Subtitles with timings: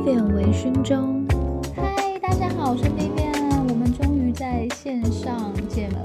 [0.00, 1.28] Vivian 微醺中，
[1.76, 6.02] 嗨，大家好，我是 Vivian，我们终于在线上见了。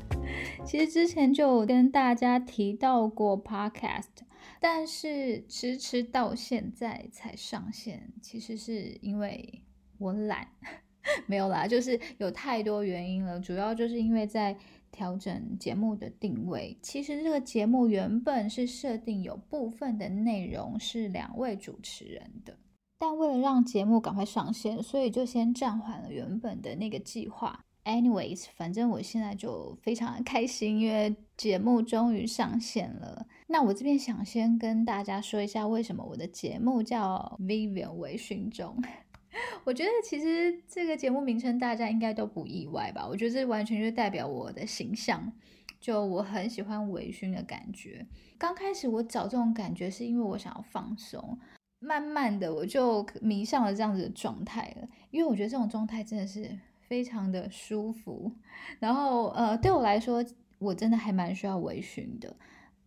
[0.64, 4.24] 其实之前就有跟大家提到过 Podcast，
[4.58, 9.62] 但是迟迟到现在才上线，其实是因为
[9.98, 10.48] 我懒，
[11.28, 14.56] 没有啦，就是有太多原因了，主要就是因为在。
[14.92, 22.56] 调整节目的定位，其实这个节目原本是设定有部分的内容是两位主持人的，
[22.98, 27.60] 但为了让节目赶快上线，所以就先暂缓了原本的那个计划。
[27.84, 33.26] Anyways，反正我现在就非常的开心，因为节目终于上线了。
[33.46, 38.76] 那我这边想先跟大家说一下，为什么我的节目叫 Vivian 微醺中。
[39.62, 43.06] 我觉得其实这个节目名称大家应该都不意外吧？
[43.06, 45.32] 我觉得这完全就代表我的形象，
[45.78, 48.04] 就我很喜欢微醺的感觉。
[48.36, 51.38] 刚开始我找这种感觉是因为我想要放松，
[51.86, 54.88] 慢慢的我就迷上了这样子的状态了。
[55.12, 58.32] 因为我觉得这种状态真的是非常的舒服。
[58.80, 60.24] 然后呃，对我来说，
[60.58, 62.34] 我真的还蛮需要微醺的，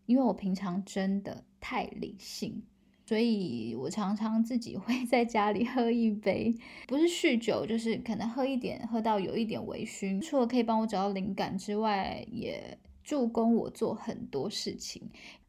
[0.06, 2.62] 因为我平常真的太理性。
[3.06, 6.54] 所以我常常自己会 在家里喝一杯，
[6.88, 10.22] 不是酗酒，就是可能喝一点，喝到有一点微醺。
[10.22, 15.02] 除了可以帮我找到灵感之外，也助攻我做很多事情。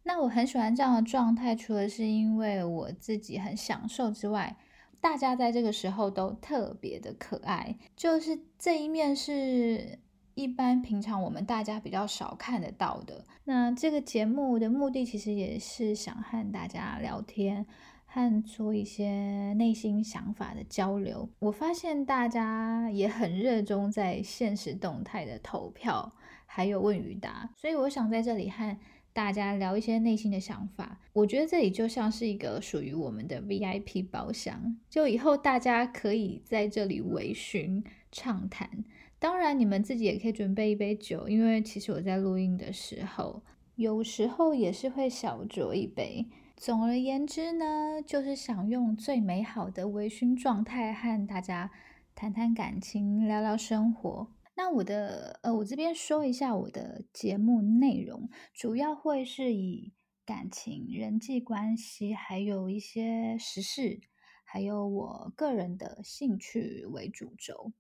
[0.03, 4.57] 那我很喜欢这样的状态，除了是因为我自己很享受之外，
[5.01, 9.99] 大家在这个时候都特别的可爱，就是这一面是。
[10.37, 17.67] 一般平常我们大家比较少看得到的，那这个节目的目的其实也是想和大家聊天，
[18.07, 21.29] 和做一些内心想法的交流。
[21.41, 26.11] 我发现大家也很热衷在现实动态的投票，
[26.47, 28.79] 还有问与答，所以我想在这里和
[29.13, 31.01] 大家聊一些内心的想法。
[31.13, 38.85] 我觉得这里就像是一个属于我们的 VIP 包厢，就以后大家可以在这里微醺畅谈。
[39.19, 43.43] 当然，你们自己也可以准备一杯酒，因为其实我在录音的时候，
[43.77, 46.27] 有时候也是会小酌一杯。
[46.57, 51.71] 总而言之呢，就是想用最美好的微醺状态和大家
[52.15, 54.29] 谈谈感情，聊聊生活。
[54.63, 59.95] 那我的呃，我这边说一下我的节目内容，主要会是以
[60.27, 64.03] 感情、人际关系，还有一些时事，
[64.45, 67.73] 还有我个人的兴趣为主轴。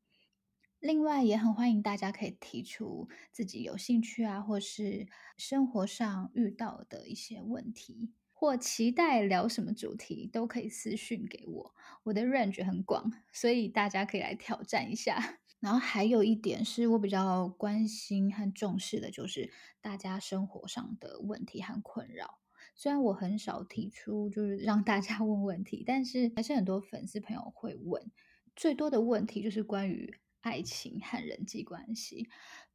[0.78, 11.74] 另外，也很欢迎大家可以提出自己有兴趣啊，或是生活上遇到的一些问题，或期待聊什么主题，都可以私讯给我。
[12.04, 15.39] 我的 range 很广，所以大家可以来挑战一下。
[15.60, 22.40] 然后还有一点是我比较关心和重视的，就是大家生活上的问题和困扰。
[22.74, 28.10] 虽然我很少提出就是让大家 问问题，但是还是很多粉丝朋友会问。
[28.56, 30.18] 最多的问题就是关于。
[30.42, 32.30] 爱情和人际关系，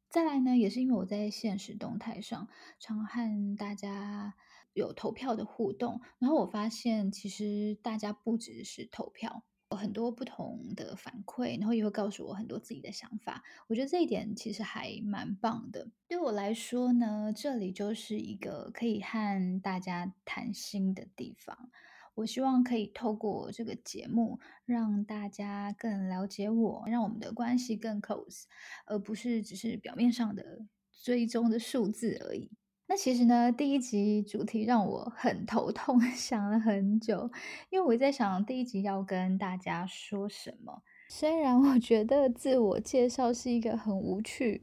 [0.08, 2.48] 再来呢，也是因为我在现实动态上
[2.78, 4.36] 常和大家
[4.72, 13.42] 有投票的互动，然后我发现其实大家不只是投票，有很多不同的反馈，然后也会告诉我很多自己的想法。
[13.66, 15.88] 我觉得这一点其实还蛮棒的。
[16.06, 21.70] 对我来说呢，这里就是一个可以和大家谈心的地方。
[22.14, 28.44] 我希望可以透过这个节目，让大家更了解我，让我们的关系更 close，
[28.86, 30.64] 而不是只是表面上的
[31.02, 32.52] 追踪的数字而已。
[32.88, 37.30] 那其实呢，第一集主题让我很头痛， 想了很久，
[37.70, 40.82] 因为我在想第一集要跟大家说什么。
[41.08, 44.62] 虽然我觉得自我介绍是一个很无趣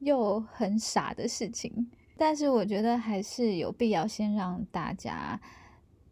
[0.00, 5.40] 又很傻的事情，但是我觉得还是有必要先让大家。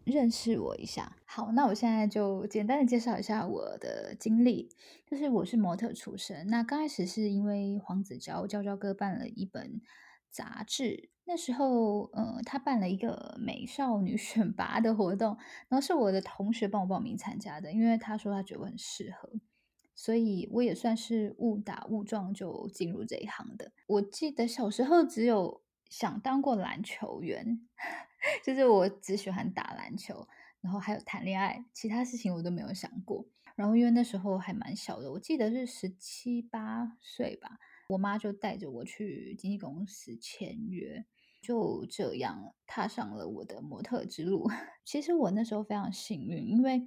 [0.04, 4.68] 认识我一下，好，那我现在就简单的介绍一下我的经历，
[5.04, 9.80] 就是我是模特出身，那刚开始是因为黄子佼佼佼哥办了一本
[10.30, 15.36] 杂志，那时候，呃，他办了一个美少女选拔的活动，
[15.68, 19.28] 然后是我的同学帮我报名参加的，因为他说他觉得我很适合，
[19.94, 23.72] 所以我也算是误打误撞就进入这一行的。
[23.88, 27.66] 我记得小时候只有想当过篮球员。
[28.42, 30.26] 就是我只喜欢打篮球，
[30.60, 33.24] 然后还有谈恋爱，其他事情我都没有想过。
[33.54, 37.58] 然后因为那时候还蛮小的，我记得是十七八岁吧，
[37.90, 41.04] 我妈就带着我去经纪公司签约，
[41.46, 44.48] 就这样踏上了我的模特之路。
[44.84, 46.82] 其实我那时候非常幸运，因为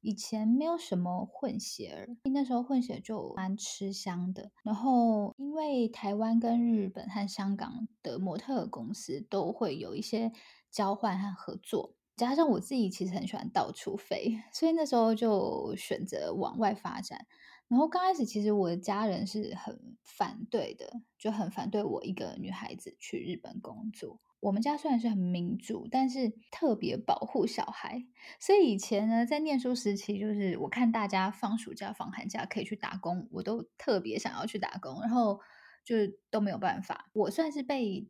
[0.00, 4.50] 以前没有什么混血儿，那时候混血就蛮吃香的。
[4.62, 10.32] 然后因为台湾跟日本和香港的模特公司都会有一些。
[10.72, 17.26] 交换和合作，加上我自己其实很喜欢到处飞，所以那时候就选择往外发展。
[17.70, 24.20] 然后刚开始其实我的家人是很反对的，就很反对我一个女孩子去日本工作。
[24.40, 28.06] 我们家虽然是很民主，但是特别保护小孩，
[28.40, 35.38] 所以以前呢，在念书时期，就是我看大家放暑假、放寒假可以去打工，我都特别想要去打工，然后
[35.84, 35.94] 就
[36.30, 37.08] 都没有办法。
[37.12, 38.08] 我算是被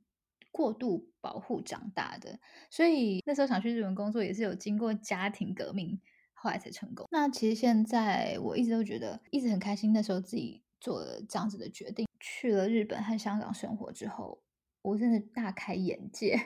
[0.53, 2.39] 过度保护长大的，
[2.71, 6.01] 所以那时候想去日本工作，也是有经过家庭革命，
[6.41, 7.07] 后来才成功。
[7.11, 14.43] 那其实现在我一直都觉得，一直很开心，那时候自己做了这样子的决定，去了日本和香港生活之后。
[14.83, 16.41] 我真的大开眼界，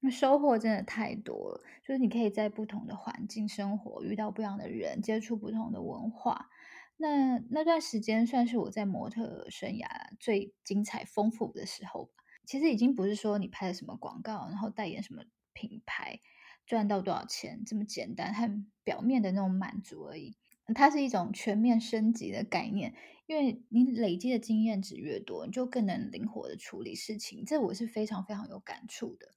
[0.00, 1.62] 那收获真的太多了。
[1.82, 6.50] 就是你可以在不同的环境生活，遇到不一样的人，接触不同的文化。
[6.98, 9.86] 那那段时间算是我在模特生涯
[10.20, 12.24] 最精彩丰富的时候吧。
[12.44, 15.22] 其实已经不是说你拍了什么广告，然后代言什么
[15.54, 16.20] 品牌，
[16.68, 20.36] 赚到多少钱这么简单和表面的那种满足而已。
[20.74, 22.94] 它是一种全面升级的概念。
[23.26, 29.28] 因为你累积的经验值越多，你就更能灵活的处理事情，这我是非常非常有感触的。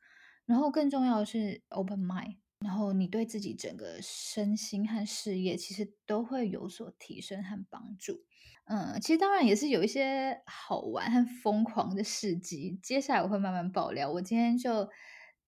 [0.46, 8.22] 然后更重要的是 open mind，然后你对自己整个身心和事业其实都会有所提升和帮助。
[8.66, 14.10] 嗯，其实当然也是有一些好玩和疯狂的事迹，接下来我会慢慢爆料。
[14.10, 14.90] 我今天就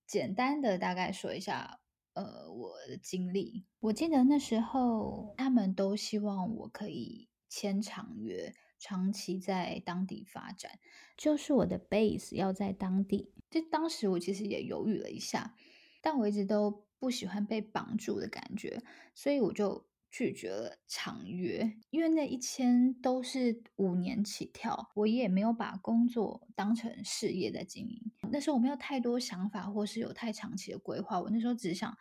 [0.07, 1.79] 简单的大概说一下，
[2.13, 3.65] 呃，我的经历。
[3.79, 7.29] 我记得那时候他们都希望我可以。
[7.55, 10.79] 签长约，长期在当地发展，
[11.15, 13.31] 就是我的 base 要在当地。
[13.51, 15.55] 就当时我其实也犹豫了一下，
[16.01, 18.81] 但我一直都不喜欢被绑住的感觉，
[19.13, 21.77] 所以我就拒绝了长约。
[21.91, 28.11] 因为那一签都是五年起跳，我也没有把工作当成事业在经营。
[28.33, 31.21] 但是我没有太多想法，或是有太长期的规划。
[31.21, 31.95] 我那时候只想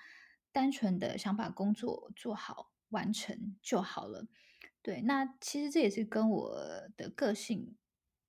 [0.50, 4.26] 单纯的想把工作做好，完成就好了。
[4.80, 6.56] 对，那其实这也是跟我
[6.96, 7.76] 的个性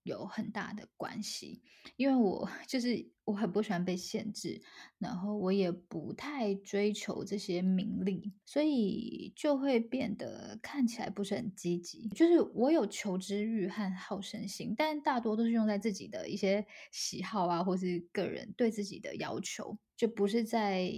[0.04, 1.62] 有很大的关系，
[1.96, 4.62] 因为我就是我很不喜欢被限制，
[5.00, 12.10] 然后我也不太追求这些名利，所以就会变得看起来不是很积极。
[12.10, 20.92] 就是我有求知欲和好胜心，但大多都是用在自己的一些喜好啊，或是个人对自己的要求，就不是在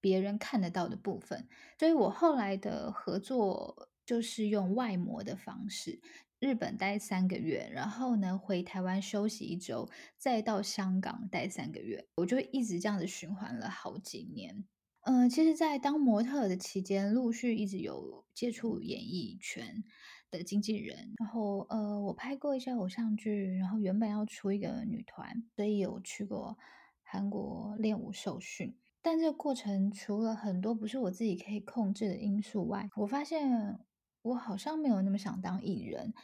[0.00, 1.48] 别人看得到的部分。
[1.78, 3.88] 所以我后来的合作。
[4.06, 5.98] 就是用外模的方式，
[6.44, 9.88] 日本待三个月，然后呢回台湾休息一周，
[10.18, 14.62] 再到香港待三个月，我就一直这样子循环了好几年。
[15.06, 19.82] 嗯、呃，其实，在当模特的期间，陆续一直有接触演艺圈
[20.30, 26.58] 的经纪人，然后呃，我拍过一些偶像剧，然后原本要出一个女团，所以有去过
[27.02, 28.76] 韩国练舞受训。
[29.00, 33.80] 但这个过程除了很多不是我自己可以控制的因素外，我发现。
[34.24, 36.14] 我好像没有那么想当艺人，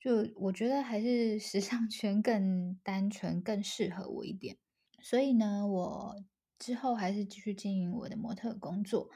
[0.00, 4.56] 就我觉得还是时尚圈更单纯、更适合我一点。
[5.00, 6.16] 所以呢，我
[6.58, 9.08] 之后还是继续经营我的模特工作。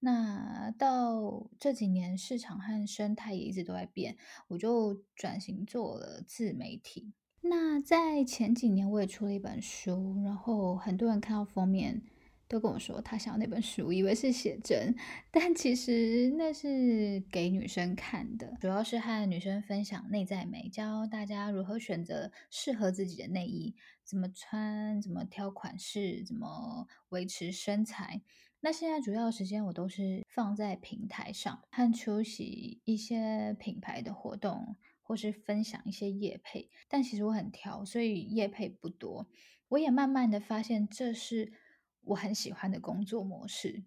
[0.00, 4.16] 那到这几年，市场和生态也一直都在变，
[4.48, 7.12] 我就转型做了自媒体。
[7.42, 12.02] 那在前几年，我也出了一本书，然后很多人看到封面。
[12.54, 14.94] 都跟我说他想要那本书，以为是写真，
[15.32, 28.22] 但其实那是给女生看的，主要是和女生分享内在美，教大家如何选择适合自己的内衣，怎么穿，怎么挑款式，怎么维持身材。
[28.60, 36.70] 那现在主要时间我都是放在平台上，和出席一些品牌的活动，或是分享一些夜配。
[36.86, 39.26] 但其实我很挑，所以夜配不多。
[39.70, 41.52] 我也慢慢的发现这是。
[42.06, 43.84] 我很喜欢的工作模式，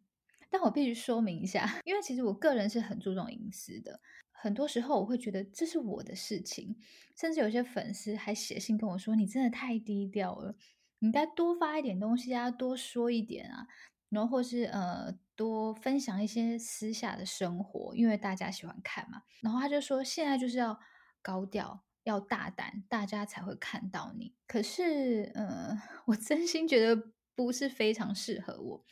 [0.50, 4.00] 但我必须说明一下， 因为其实我个人是很注重隐私的。
[4.32, 6.78] 很多时候我会觉得这是我的事情，
[7.16, 10.56] 甚至有些粉丝还写信跟我说：“你真的太低调了，
[11.00, 13.68] 你应该多发一点东西啊，多说一点啊，
[14.10, 20.80] 然后或是呃多分享一些私下的生活，因为大家喜欢看嘛。”然后他就说：“现在就是要
[21.24, 27.12] 高调，要大胆，大家才会看到你。”可是，呃， 我真心觉得。
[27.38, 28.84] 不是非常适合我，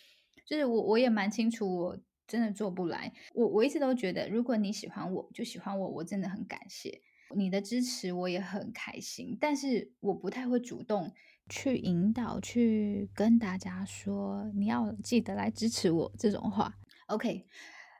[0.45, 3.11] 就是我我也蛮清楚，我真的做不来。
[3.33, 7.01] 我我一直都觉得，如果你喜欢我，就喜欢我，我真的很感谢
[7.35, 9.35] 你的支持，我也很开心。
[9.41, 11.11] 但是我不太会主动
[11.49, 16.77] 去引导，去跟大家说你要记得来支持我这种话。
[17.07, 17.47] OK，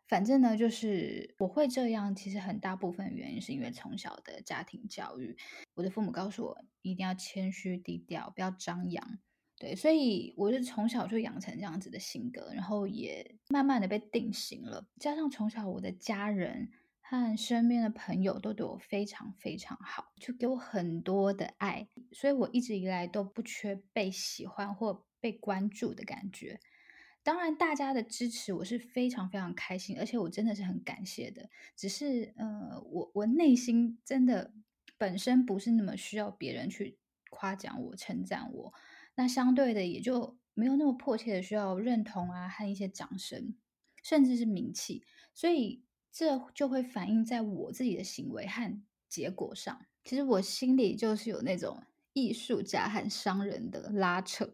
[0.07, 2.15] 反正呢，就是我会这样。
[2.15, 5.35] 其实很大部分原因是因为从小的家庭教育，
[5.73, 9.17] 我的父母告诉我一定要谦虚低调，不要张扬。
[9.57, 14.85] 对，所以我是从小就养成这样子的性格，然后也慢慢的被定型了。
[14.99, 16.69] 加上从小我的家人
[16.99, 26.59] 和身边的朋友都对我非常非常好，就给我很多的爱，所以我一直以来都不缺被喜欢或被关注的感觉。
[27.23, 31.49] 当然，大家的支持我是非常非常开心，而且我真的是很感谢的。
[31.75, 34.53] 只是，呃，我我内心真的
[34.97, 38.73] 本身不是那么需要别人去夸奖我、称赞我。
[39.15, 43.55] 那相对的，也就没有那么迫切的需要认同啊，和一些掌声，
[44.03, 45.03] 甚至是名气，
[45.33, 49.85] 所以这就会反映在我自己的行为和结果上。
[50.03, 54.53] 其实我心里就是有那种艺术家和商人的拉扯，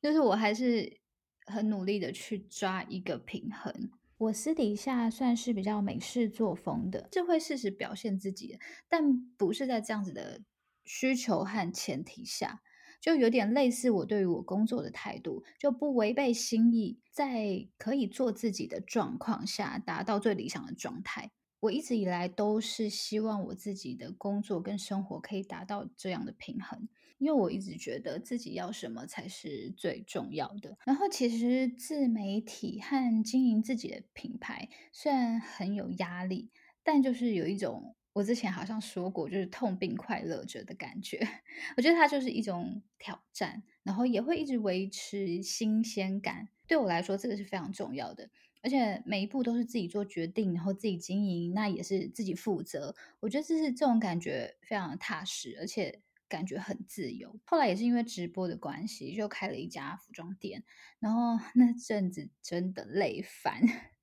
[0.00, 1.00] 就是我还是
[1.46, 3.90] 很努力的去抓一个平衡。
[4.18, 10.42] 我私底下算是比较美式作风的，这会适时表现自己，但不是在这样子的
[10.84, 12.62] 需求和前提下。
[13.02, 21.32] 就有点类似我对于我工作的态度，就不违背心意，在可以做自己的状况下，达到最理想的状态。
[21.58, 30.76] 我一直以来都是希望我自己的工作跟生活可以达到这样的平衡，因为我一直觉得自己要什么才是最重要的。
[30.86, 36.50] 然后，其实自媒体和经营自己的品牌虽然很有压力，
[36.84, 37.96] 但就是有一种。
[38.12, 41.18] 我之前好像说过，就是痛并快乐着的感觉。
[41.76, 46.48] 我觉得它就是一种挑战，然后也会一直维持新鲜感。
[46.66, 48.28] 对我来说，这个是非常重要的。
[48.62, 52.94] 而且每一步都是自己做决定，然后自己经营，那也是自己负责。
[53.20, 57.40] 我觉得这是这种感觉非常踏实，而且感觉很自由。
[57.44, 60.62] 后来也是因为直播的关系，就开了一家服装店，
[61.00, 63.62] 然后 那阵子真的累烦。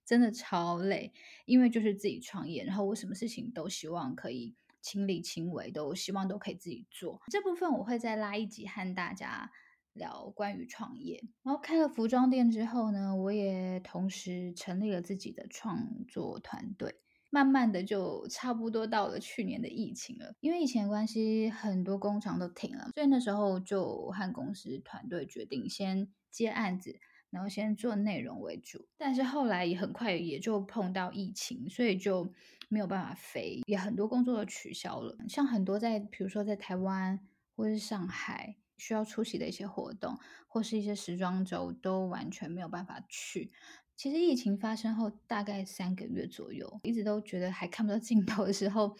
[0.09, 1.13] 真的超累，
[1.45, 7.21] 因为就是自己创业，然后我什么事情都希望可以亲力亲为，都希望都可以自己做。
[7.27, 9.51] 这部分我会再拉一集和大家
[9.93, 11.23] 聊关于创业。
[11.43, 16.95] 然后开了服装店之后呢，我也同时成立了自己的创作团队。
[17.29, 26.99] 慢慢的就差不多到了去年的疫情了，因为疫情的关系，很多工厂都停了，所以那时候就和公司团队决定先接案子。
[27.31, 32.33] 然后先做内容为主，但是后来也很快也就碰到疫情，所以就
[32.69, 35.15] 没有办法飞，也很多工作都取消了。
[35.27, 37.19] 像很多在，比如说在台湾
[37.55, 40.17] 或是上海需要出席的一些活动，
[40.47, 43.51] 或是一些时装周，都完全没有办法去。
[43.95, 48.95] 其实疫情发生后大概三个月左右，一直都觉得还看不到尽头的时候，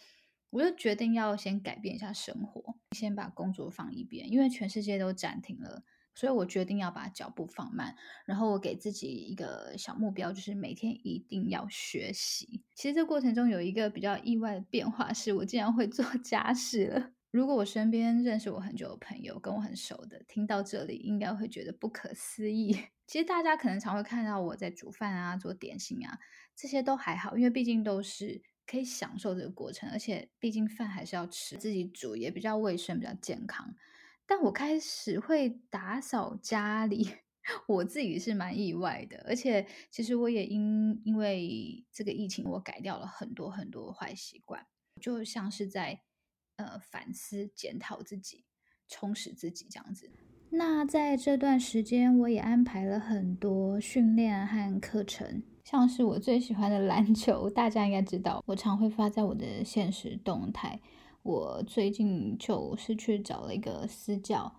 [0.50, 5.82] 我就决定要先改变一下生活，先把工作放一边，因为全世界都暂停了。
[6.14, 7.94] 所以我决定要把脚步放慢，
[8.26, 12.62] 然后我给自己一个小目标，就是每天一定要学习。
[12.74, 17.12] 其实这过程中有一个比较意外的变化，是我竟然会做 家事了。
[17.30, 22.76] 如果我身边认识我很久的朋友，跟我很熟的，听到这里应该会觉得不可思议。
[23.06, 26.18] 其实大家可能常会看到我在煮饭啊、做点心啊，
[26.56, 33.74] 这些都还好，因为毕竟都是可以享受这个过程，而且毕竟饭还是要吃，自己煮也比较卫生、比较健康。
[34.30, 37.08] 但我开始会打扫家里，
[37.66, 44.64] 我自己是蛮意外的，而且其实我也因因为这个疫情，我改掉了很多很多坏习惯，
[45.00, 46.02] 就像是在
[46.54, 48.44] 呃反思、检讨自己、
[48.86, 50.08] 充实自己这样子。
[50.50, 60.80] 那在这段时间，我也安排了很多训练和课程，像是我最喜欢的篮球，大家应该知道，我常会发在我的现实动态。
[61.22, 64.50] 我最近就是去找了一个私教，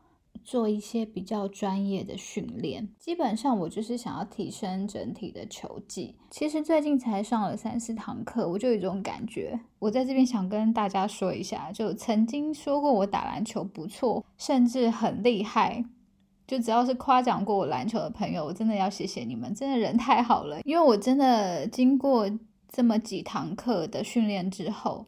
[0.43, 2.87] 做一些比较专业的训练。
[2.99, 6.15] 基本上我就是想要提升整体的球技。
[6.29, 9.59] 其实最近才上了三四堂课，我就有一种感觉。
[9.79, 15.83] 我在这边想跟大家说一下，就曾经说过我打篮球不错，甚至很厉害。
[16.47, 20.61] 就只要是夸奖过我篮球的朋友，我真的要谢谢你们，真的人太好了。
[20.63, 22.29] 因为我真的经过
[22.69, 25.07] 这么几堂课的训练之后。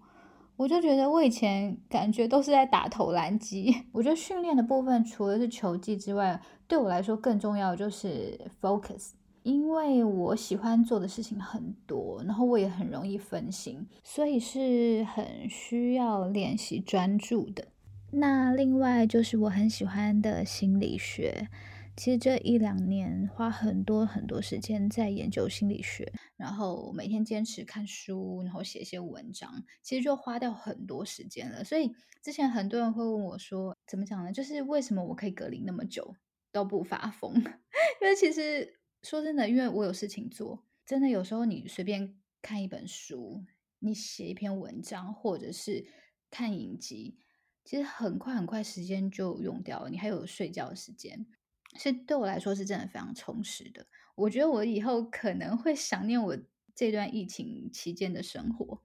[0.56, 3.76] 我就觉得我以前感觉都是在打投篮机。
[3.92, 17.66] 我觉得训练的部分除了是球技之外，对我来说更重要就是 focus，因为我喜欢做的事情很多，然后我也很容易分心，所以是很需要练习专注的。
[18.12, 21.48] 那另外就是我很喜欢的心理学。
[21.96, 31.64] 其实这一两年花很多很多时间在研究心理学，然后每天坚持看书，然后写一些文章，其实就花掉很多时间了。
[31.64, 34.32] 所以之前很多人会问我说，怎么讲呢？
[34.34, 36.16] 就是为什么我可以隔离那么久
[36.52, 37.34] 都不发疯？
[38.02, 43.44] 因为其实说真的，因为我有事情做，真的有时候你随便看一本书，
[43.80, 45.86] 你写一篇文章，或者是
[46.32, 47.20] 看影集，
[47.64, 51.28] 其实很快很快时间就用掉了，你还有睡觉的时间。
[51.76, 53.88] 是对我来说是真的非常充实的。
[54.16, 56.38] 我觉得我以后可能会想念我
[56.76, 58.82] 这段疫情期间的生活。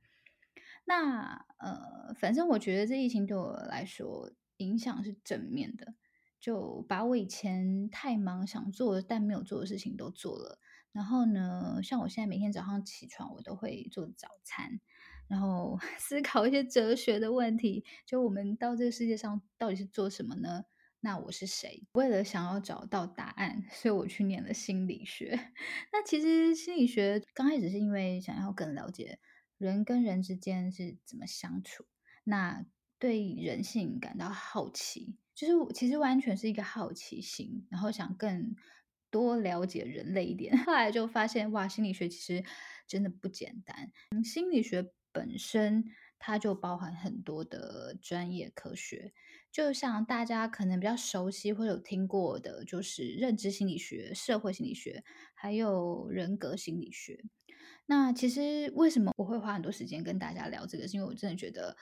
[0.87, 5.95] 那呃，反正我觉得这疫情对我来说影响是正面的，
[6.41, 10.59] 就把我以前太忙想做但没有做的事情都做了。
[10.93, 14.81] 然后呢，像我现在每天早上起床，我都会做早餐，
[15.29, 17.85] 然后 思考一些哲学的问题。
[18.07, 20.65] 就我们到这个世界上到底是做什么呢？
[21.01, 21.87] 那我是谁？
[21.93, 25.39] 为了想要找到答案，所以我去念了心理学。
[25.93, 29.21] 那其实心理学刚开始是因为想要更了解
[29.59, 31.87] 人跟人之间是怎么相处，
[32.25, 32.67] 那
[32.99, 38.57] 对人性感到好奇，就是其实完全是一个好奇心，然后想更
[39.09, 40.59] 多了解人类一点。
[40.67, 42.45] 后来就发现，哇，心理学其实
[42.89, 43.93] 真的不简单。
[44.25, 45.85] 心理学本身
[46.19, 49.13] 它就包含很多的专业科学。
[49.51, 55.03] 就像大家可能比较熟悉或者有听过的，就是认知心理学、社会心理学，
[55.35, 57.25] 还有人格心理学。
[57.87, 60.87] 那其实为什么我会花很多时间跟大家聊这个？
[60.87, 61.75] 是因为我真的觉得，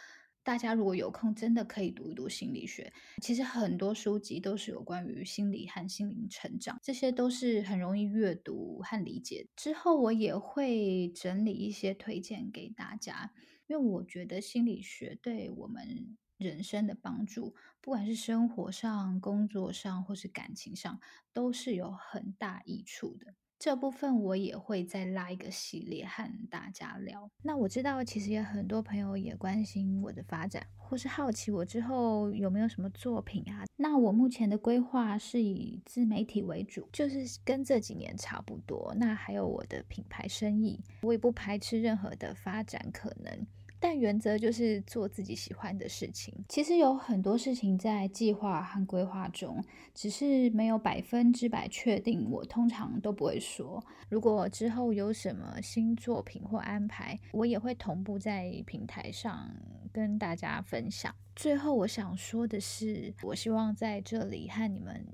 [0.45, 2.93] 大家如果有空，真的可以读一读心理学。
[3.21, 9.49] 其实很多书籍都是有关于心理和心灵成长，这些都是很容易阅读和理解。
[9.57, 13.33] 之后我也会整理一些推荐给大家，
[13.67, 16.17] 因为我觉得心理学对我们。
[16.37, 21.01] 人生的帮助，不管是生活上、工作上，或是感情上，
[21.33, 23.35] 都是有很大益处的。
[23.59, 27.31] 这部分我也会再拉一个系列和大家聊。
[27.43, 33.65] 那我知道，其实有很多朋友也关心我的发展，或是好奇我之后有没有什么作品啊。
[33.75, 38.95] 那我目前的规划是以自媒体为主，就是跟这几年差不多。
[38.99, 43.47] 那还有我的品牌生意，我也不排斥任何的发展可能。
[43.79, 46.35] 但原则就是做自己喜欢的事情。
[46.49, 49.63] 其实有很多事情在计划和规划中，
[49.95, 52.29] 只是没有百分之百确定。
[52.31, 53.85] 我通常都不会说。
[54.09, 59.51] 如果之后有什么新作品或安排，我也会同步在平台上
[59.93, 61.15] 跟大家分享。
[61.35, 65.05] 最后，我想说的是，我希望在这里和你们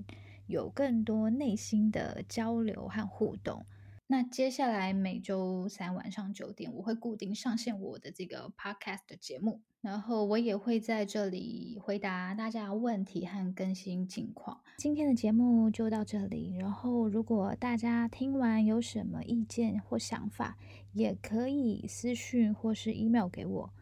[0.47, 3.65] 有更多内心的交流和互动。
[4.07, 14.59] 那接下来每周三晚上九点，我会固定上线我的这个 podcast 的节目，然后我也会在这里回答大家问题和更新近况。
[14.77, 20.57] 今天的节目就到这里，然后如果大家听完有什么意见或想法，
[20.91, 23.73] 也可以私讯或是 email 给我。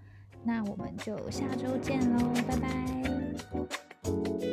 [0.44, 4.51] 那我们就下周见喽，拜拜。